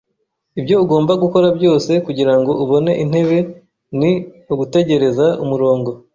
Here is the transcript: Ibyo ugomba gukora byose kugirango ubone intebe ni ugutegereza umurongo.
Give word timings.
Ibyo 0.59 0.75
ugomba 0.83 1.13
gukora 1.23 1.47
byose 1.57 1.91
kugirango 2.05 2.51
ubone 2.63 2.91
intebe 3.03 3.37
ni 3.99 4.11
ugutegereza 4.53 5.25
umurongo. 5.43 5.91